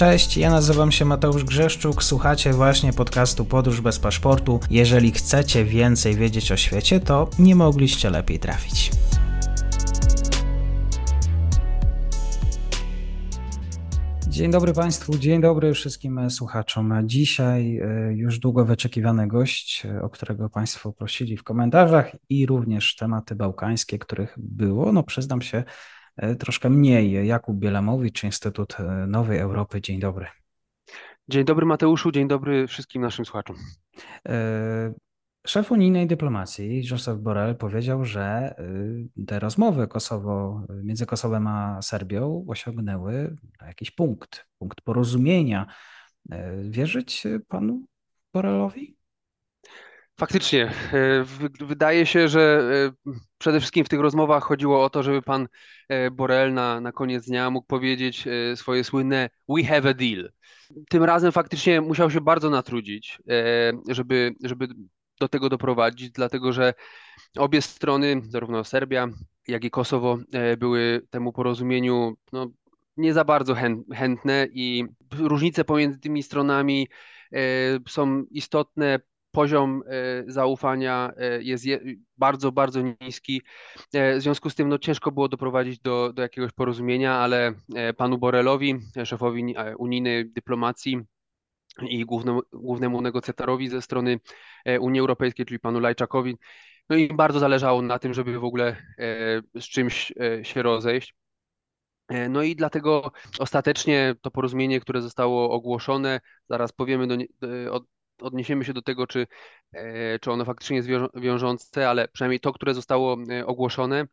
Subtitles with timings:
[0.00, 4.60] Cześć, ja nazywam się Mateusz Grzeszczuk, słuchacie właśnie podcastu Podróż bez paszportu.
[4.70, 8.90] Jeżeli chcecie więcej wiedzieć o świecie, to nie mogliście lepiej trafić.
[14.28, 16.94] Dzień dobry Państwu, dzień dobry wszystkim słuchaczom.
[17.04, 22.96] Dzisiaj e, już długo wyczekiwany gość, e, o którego Państwo prosili w komentarzach i również
[22.96, 25.64] tematy bałkańskie, których było, no przyznam się,
[26.38, 27.26] troszkę mniej.
[27.26, 29.80] Jakub Bielamowicz, Instytut Nowej Europy.
[29.80, 30.26] Dzień dobry.
[31.28, 33.56] Dzień dobry Mateuszu, dzień dobry wszystkim naszym słuchaczom.
[35.46, 38.54] Szef unijnej dyplomacji Josep Borrell powiedział, że
[39.26, 45.66] te rozmowy Kosowo, między Kosowem a Serbią osiągnęły jakiś punkt, punkt porozumienia.
[46.64, 47.84] Wierzyć panu
[48.34, 48.96] Borrellowi?
[50.20, 50.72] Faktycznie.
[51.60, 52.62] Y, wydaje się, że
[53.38, 55.48] przede wszystkim w tych rozmowach chodziło o to, żeby pan
[56.12, 58.24] Borrell na, na koniec dnia mógł powiedzieć
[58.54, 60.32] swoje słynne We have a deal.
[60.90, 63.18] Tym razem faktycznie musiał się bardzo natrudzić,
[63.88, 64.68] żeby, żeby
[65.20, 66.74] do tego doprowadzić, dlatego że
[67.36, 69.08] obie strony, zarówno Serbia,
[69.48, 72.46] jak i Kosowo, e, były temu porozumieniu no,
[72.96, 73.56] nie za bardzo
[73.94, 74.84] chętne i
[75.18, 76.88] różnice pomiędzy tymi stronami
[77.32, 77.38] e,
[77.88, 79.00] są istotne.
[79.32, 81.64] Poziom e, zaufania jest
[82.16, 83.42] bardzo, bardzo niski.
[83.94, 87.52] W związku z tym no, ciężko było doprowadzić do, do jakiegoś porozumienia, ale
[87.96, 91.00] panu Borelowi, szefowi unijnej dyplomacji,
[91.88, 94.20] i głównemu, głównemu negocjatorowi ze strony
[94.64, 96.36] e, Unii Europejskiej, czyli panu Lajczakowi.
[96.88, 101.14] No i bardzo zależało na tym, żeby w ogóle e, z czymś e, się rozejść.
[102.30, 107.16] No i dlatego ostatecznie to porozumienie, które zostało ogłoszone, zaraz powiemy, do,
[108.20, 109.26] odniesiemy się do tego, czy,
[110.20, 114.06] czy ono faktycznie jest wiążące, ale przynajmniej to, które zostało ogłoszone,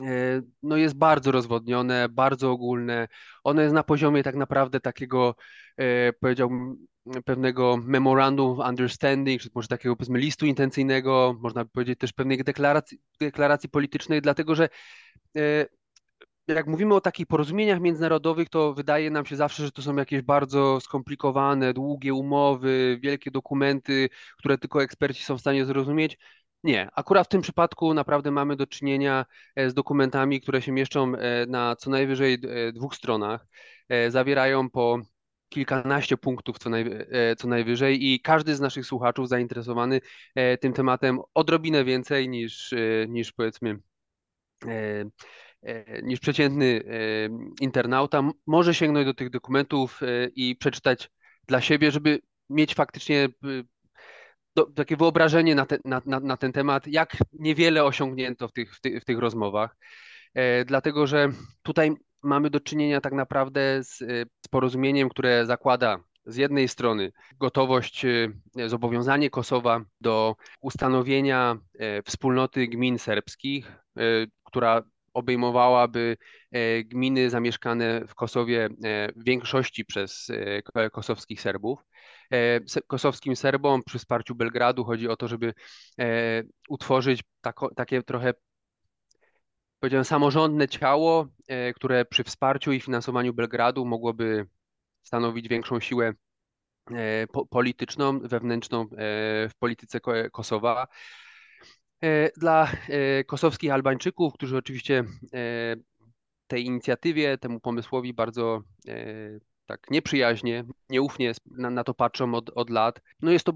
[0.00, 3.08] E, no jest bardzo rozwodnione, bardzo ogólne.
[3.44, 5.34] Ono jest na poziomie tak naprawdę takiego,
[5.76, 6.86] e, powiedziałbym,
[7.24, 12.44] pewnego memorandum of understanding, czy może takiego powiedzmy listu intencyjnego, można by powiedzieć też pewnej
[12.44, 14.68] deklaracji, deklaracji politycznej, dlatego że
[15.36, 15.66] e,
[16.48, 20.22] jak mówimy o takich porozumieniach międzynarodowych, to wydaje nam się zawsze, że to są jakieś
[20.22, 24.08] bardzo skomplikowane, długie umowy, wielkie dokumenty,
[24.38, 26.18] które tylko eksperci są w stanie zrozumieć.
[26.64, 29.26] Nie, akurat w tym przypadku naprawdę mamy do czynienia
[29.56, 33.46] e, z dokumentami, które się mieszczą e, na co najwyżej e, dwóch stronach.
[34.08, 34.98] Zawierają po
[35.48, 36.90] kilkanaście punktów co, naj,
[37.38, 40.00] co najwyżej i każdy z naszych słuchaczów zainteresowany
[40.60, 42.74] tym tematem odrobinę więcej niż,
[43.08, 43.78] niż powiedzmy
[46.02, 46.82] niż przeciętny
[47.60, 50.00] internauta może sięgnąć do tych dokumentów
[50.36, 51.10] i przeczytać
[51.46, 53.28] dla siebie, żeby mieć faktycznie
[54.74, 59.04] takie wyobrażenie na, na, na, na, ten temat, jak niewiele osiągnięto w tych, w, w
[59.04, 59.76] tych rozmowach.
[60.34, 61.28] E, dlatego, że
[61.62, 61.92] tutaj
[62.22, 63.98] mamy do czynienia tak naprawdę z,
[64.44, 68.28] z porozumieniem, które zakłada z jednej strony gotowość, e,
[68.66, 74.02] zobowiązanie Kosowa do ustanowienia e, wspólnoty gmin serbskich, e,
[74.44, 74.82] która
[75.14, 76.16] obejmowałaby
[76.84, 78.68] gminy zamieszkane w Kosowie
[79.16, 80.28] w większości przez
[80.92, 81.78] kosowskich Serbów.
[82.32, 84.84] E, kosowskim Serbom przy wsparciu Belgradu.
[84.84, 85.54] Chodzi o to, żeby
[86.00, 88.34] e, utworzyć tako, takie trochę
[89.80, 94.46] powiedziałem, samorządne ciało, e, które przy wsparciu i finansowaniu Belgradu mogłoby
[95.02, 96.12] stanowić większą siłę
[97.50, 98.86] polityczną, wewnętrzną
[99.48, 100.00] w polityce
[100.32, 100.86] Kosowa.
[102.36, 102.70] Dla
[103.26, 105.04] kosowskich Albańczyków, którzy oczywiście
[106.46, 108.62] tej inicjatywie, temu pomysłowi bardzo
[109.66, 113.00] tak nieprzyjaźnie, nieufnie na, to patrzą od, od lat.
[113.22, 113.52] No jest to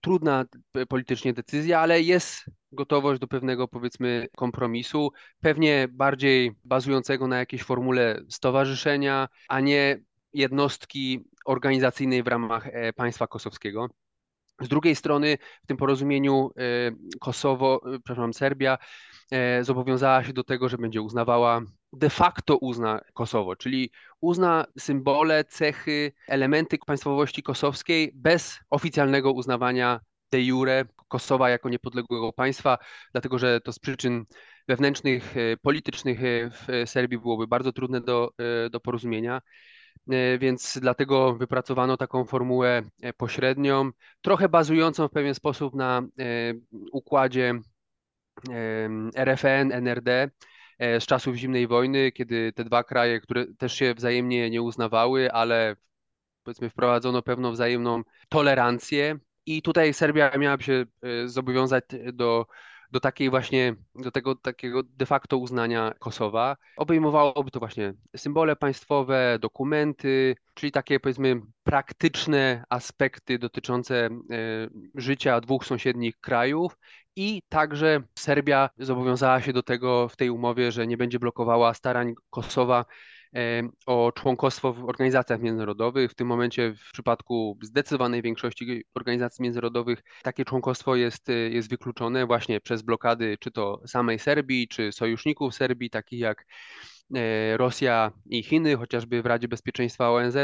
[0.00, 0.44] trudna
[0.88, 8.20] politycznie decyzja, ale jest gotowość do pewnego, powiedzmy, kompromisu, pewnie bardziej bazującego na jakiejś formule
[8.28, 10.00] stowarzyszenia, a nie
[10.32, 13.88] jednostki organizacyjnej w ramach e, państwa kosowskiego.
[14.60, 16.60] Z drugiej strony w tym porozumieniu e,
[17.20, 18.78] Kosowo, e, przepraszam, Serbia
[19.60, 21.60] zobowiązała się do tego, że będzie uznawała
[21.92, 23.90] de facto uzna Kosowo, czyli
[24.20, 30.00] uzna symbole, cechy, elementy państwowości kosowskiej bez oficjalnego uznawania
[30.32, 32.78] de jure Kosowa jako niepodległego państwa,
[33.12, 34.24] dlatego że to z przyczyn
[34.68, 38.30] wewnętrznych, e, politycznych e, w Serbii byłoby bardzo trudne do,
[38.66, 39.40] e, do porozumienia.
[40.38, 42.82] Więc dlatego wypracowano taką formułę
[43.16, 43.90] pośrednią,
[44.20, 46.02] trochę bazującą w pewien sposób na
[46.92, 47.60] układzie
[49.16, 50.30] RFN, NRD,
[50.78, 55.32] E, z czasów zimnej wojny, kiedy te dwa kraje, które też się wzajemnie nie uznawały,
[55.32, 55.76] ale
[56.42, 59.18] powiedzmy wprowadzono pewną wzajemną tolerancję.
[59.46, 62.46] I tutaj Serbia miałaby się e, zobowiązać do
[62.90, 66.56] do takiej właśnie, do tego takiego de facto uznania Kosowa.
[66.76, 74.10] Obejmowałoby to właśnie symbole państwowe, dokumenty, czyli takie powiedzmy praktyczne aspekty dotyczące e,
[74.94, 76.78] życia dwóch sąsiednich krajów
[77.16, 82.14] i także Serbia zobowiązała się do tego w tej umowie, że nie będzie blokowała starań
[82.30, 82.84] Kosowa
[83.86, 86.10] o członkostwo w organizacjach międzynarodowych.
[86.10, 92.60] W tym momencie w przypadku zdecydowanej większości organizacji międzynarodowych takie członkostwo jest, jest wykluczone właśnie
[92.60, 96.46] przez blokady czy to samej Serbii, czy sojuszników Serbii, takich jak
[97.14, 100.36] e, Rosja i Chiny, chociażby w Radzie Bezpieczeństwa ONZ.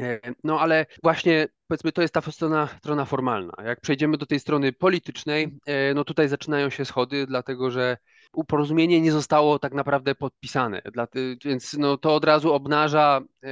[0.00, 3.52] E, no ale właśnie powiedzmy to jest ta strona, strona formalna.
[3.64, 7.96] Jak przejdziemy do tej strony politycznej, e, no tutaj zaczynają się schody, dlatego że
[8.48, 10.82] porozumienie nie zostało tak naprawdę podpisane,
[11.44, 13.48] więc no to od razu obnaża e,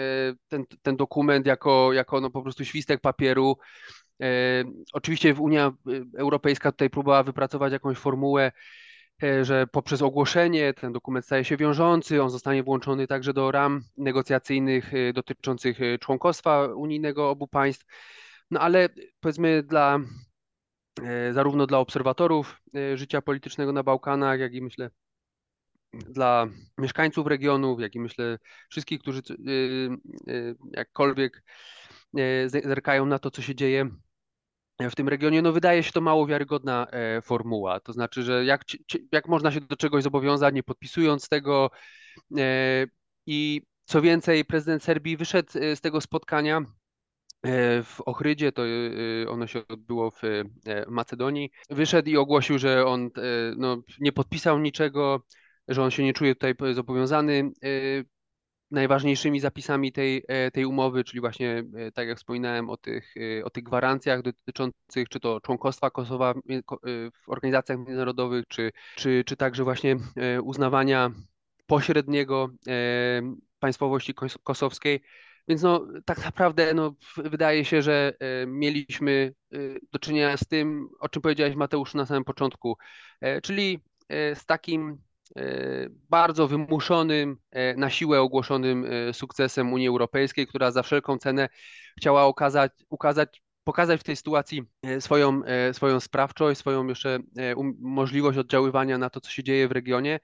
[0.48, 3.56] ten, ten dokument jako, jako no po prostu świstek papieru.
[4.92, 5.72] Oczywiście Unia
[6.18, 8.52] Europejska tutaj próbowała wypracować jakąś formułę,
[9.42, 14.94] że poprzez ogłoszenie ten dokument staje się wiążący, on zostanie włączony także do ram negocjacyjnych
[14.94, 17.86] e, dotyczących e, członkostwa unijnego obu państw.
[18.50, 18.88] No ale
[19.20, 19.98] powiedzmy dla
[21.32, 22.62] zarówno dla obserwatorów
[22.94, 24.90] życia politycznego na Bałkanach, jak i myślę
[25.92, 26.46] dla
[26.78, 28.38] mieszkańców regionów, jak i myślę
[28.70, 29.22] wszystkich, którzy
[30.76, 31.42] jakkolwiek
[32.46, 33.90] zerkają na to, co się dzieje
[34.90, 37.81] w tym regionie, no wydaje się to mało wiarygodna e, formuła.
[37.81, 38.64] To znaczy, że jak,
[39.12, 41.70] jak można się do czegoś zobowiązać, nie podpisując tego.
[42.38, 42.87] E,
[43.26, 46.61] I co więcej, prezydent Serbii wyszedł e, z tego spotkania
[47.84, 48.62] w Ochrydzie, to
[49.29, 50.23] ono się odbyło w
[50.88, 53.11] Macedonii, wyszedł i ogłosił, że on
[53.56, 55.26] no, nie podpisał niczego,
[55.69, 57.50] że on się nie czuje tutaj zobowiązany
[58.72, 63.44] najważniejszymi zapisami tej, e, tej umowy, czyli właśnie, e, tak jak wspominałem, o tych, e,
[63.44, 66.34] o tych gwarancjach dotyczących czy to członkostwa Kosowa
[67.24, 69.96] w organizacjach międzynarodowych, czy, czy, czy także właśnie
[70.42, 71.10] uznawania
[71.66, 72.48] pośredniego
[73.58, 74.14] państwowości
[74.44, 75.00] kosowskiej.
[75.48, 78.12] Więc no, tak naprawdę no, wydaje się, że
[78.46, 79.34] mieliśmy
[79.92, 82.76] do czynienia z tym, o czym powiedziałeś Mateusz na samym początku,
[83.42, 83.80] czyli
[84.10, 84.98] z takim
[86.11, 91.49] bardzo wymuszonym, e, na siłę ogłoszonym e, sukcesem Unii Europejskiej, która za wszelką cenę
[91.99, 94.62] chciała okazać, ukazać, pokazać w tej sytuacji
[95.00, 95.43] swoją,
[95.73, 97.19] swoją sprawczość, swoją jeszcze
[97.56, 100.20] um, możliwość oddziaływania na to, co się dzieje w regionie.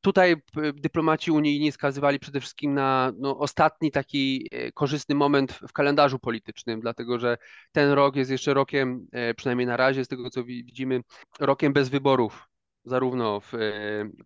[0.00, 0.36] Tutaj
[0.74, 7.18] dyplomaci unijni skazywali przede wszystkim na no, ostatni taki korzystny moment w kalendarzu politycznym, dlatego
[7.18, 7.38] że
[7.72, 9.06] ten rok jest jeszcze rokiem,
[9.36, 11.00] przynajmniej na razie, z tego co widzimy,
[11.40, 12.48] rokiem bez wyborów
[12.86, 13.52] zarówno w,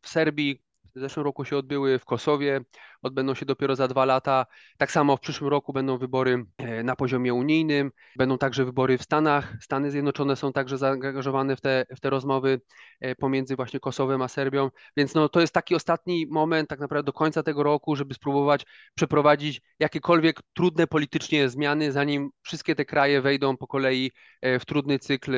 [0.02, 0.62] w Serbii,
[0.94, 2.60] w zeszłym roku się odbyły, w Kosowie
[3.02, 4.46] odbędą się dopiero za dwa lata.
[4.78, 9.02] Tak samo w przyszłym roku będą wybory e, na poziomie unijnym, będą także wybory w
[9.02, 9.56] Stanach.
[9.60, 12.60] Stany Zjednoczone są także zaangażowane w te, w te rozmowy
[13.00, 17.06] e, pomiędzy właśnie Kosowem a Serbią, więc no, to jest taki ostatni moment tak naprawdę
[17.06, 23.22] do końca tego roku, żeby spróbować przeprowadzić jakiekolwiek trudne politycznie zmiany, zanim wszystkie te kraje
[23.22, 24.10] wejdą po kolei
[24.40, 25.32] e, w trudny cykl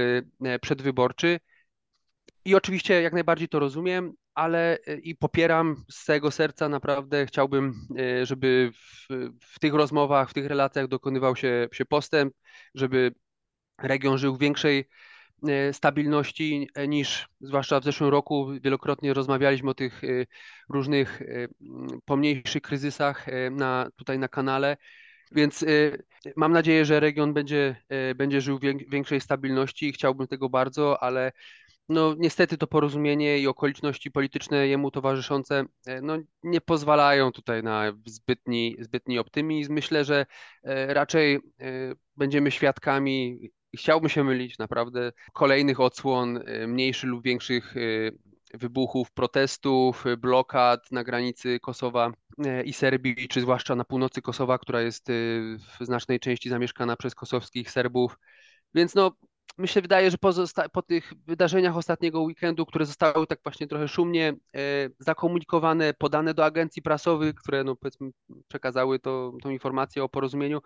[0.60, 1.40] przedwyborczy.
[2.44, 7.74] I oczywiście jak najbardziej to rozumiem, ale e, i popieram z całego serca, naprawdę chciałbym,
[7.98, 12.34] e, żeby w, w tych rozmowach, w tych relacjach dokonywał się, się postęp,
[12.74, 13.14] żeby
[13.82, 14.88] region żył w większej
[15.48, 18.48] e, stabilności niż zwłaszcza w zeszłym roku.
[18.60, 20.02] Wielokrotnie rozmawialiśmy o tych
[20.68, 21.22] różnych
[22.04, 24.76] pomniejszych kryzysach na, tutaj na kanale.
[25.32, 25.64] Więc
[26.37, 27.76] mam nadzieję, że region będzie,
[28.16, 31.32] będzie żył w większej stabilności i chciałbym tego bardzo, ale
[31.88, 37.92] no niestety to porozumienie i okoliczności polityczne jemu towarzyszące e, no, nie pozwalają tutaj na
[38.06, 39.72] zbytni, zbytni optymizm.
[39.72, 40.26] Myślę, że
[40.62, 41.40] e, raczej e,
[42.16, 47.74] będziemy świadkami, chciałbym się mylić naprawdę, kolejnych odsłon mniejszych lub większych
[48.54, 52.12] wybuchów protestów, blokad na granicy Kosowa
[52.64, 57.70] i Serbii, czy zwłaszcza na północy Kosowa, która jest w znacznej części zamieszkana przez kosowskich
[57.70, 58.18] Serbów.
[58.74, 59.12] Więc no,
[59.59, 60.30] myślę, wydaje, że po,
[60.73, 66.44] po, tych wydarzeniach ostatniego weekendu, które zostały tak właśnie trochę szumnie e, zakomunikowane, podane do
[66.44, 68.11] agencji prasowych, które no powiedzmy
[68.49, 70.61] przekazały to, tą informację o porozumieniu,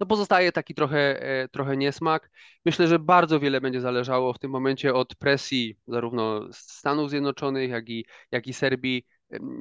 [0.00, 2.30] no pozostaje taki trochę, e, trochę niesmak.
[2.64, 7.88] Myślę, że bardzo wiele będzie zależało w tym momencie od presji zarówno Stanów Zjednoczonych, jak
[7.88, 9.06] i, jak i Serbii,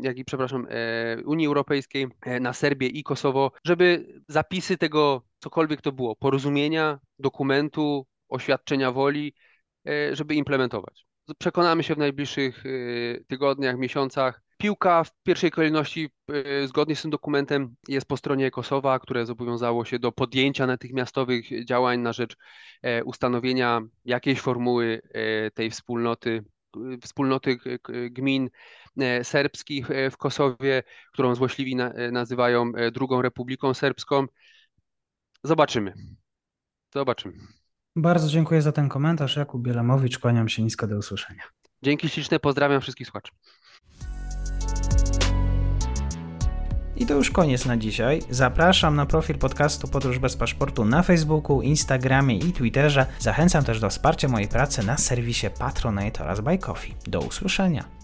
[0.01, 5.81] jak i, przepraszam, e, Unii Europejskiej e, na Serbię i Kosowo, żeby zapisy tego, cokolwiek
[5.81, 9.33] to było, porozumienia, dokumentu, oświadczenia woli,
[9.87, 11.05] e, żeby implementować.
[11.39, 12.69] Przekonamy się w najbliższych e,
[13.23, 14.41] tygodniach, miesiącach.
[14.57, 16.09] Piłka w pierwszej kolejności,
[16.65, 21.99] zgodnie z tym dokumentem, jest po stronie Kosowa, które zobowiązało się do podjęcia natychmiastowych działań
[21.99, 22.37] na rzecz
[23.05, 25.01] ustanowienia jakiejś formuły
[25.53, 26.43] tej wspólnoty,
[27.01, 27.57] wspólnoty
[28.09, 28.49] gmin
[29.23, 31.75] serbskich w Kosowie, którą złośliwi
[32.11, 34.25] nazywają drugą Republiką Serbską.
[35.43, 35.93] Zobaczymy.
[36.93, 37.64] Zobaczymy.
[37.95, 39.35] Bardzo dziękuję za ten komentarz.
[39.35, 41.43] Jakub Bielamowicz, kłaniam się nisko do usłyszenia.
[41.81, 43.31] Dzięki śliczne, pozdrawiam wszystkich słuchaczy.
[46.95, 48.21] I to już koniec na dzisiaj.
[48.29, 53.05] Zapraszam na profil podcastu Podróż bez paszportu na Facebooku, Instagramie i Twitterze.
[53.19, 56.93] Zachęcam też do wsparcia mojej pracy na serwisie Patronite oraz Buy Coffee.
[57.07, 57.94] Do usłyszenia.